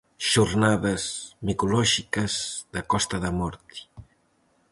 Xornadas 0.31 1.03
micolóxicas 1.47 2.33
da 2.73 2.81
Costa 2.91 3.17
da 3.25 3.31
Morte. 3.39 3.77